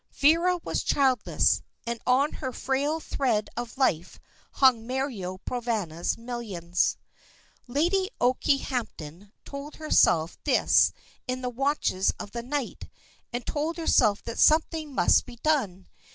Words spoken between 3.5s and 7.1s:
of life hung Mario Provana's millions.